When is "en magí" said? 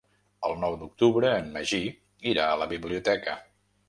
1.41-1.81